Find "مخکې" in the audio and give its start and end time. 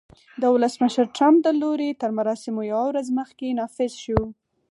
3.19-3.55